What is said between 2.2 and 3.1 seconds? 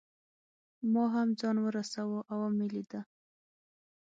او مې لیده.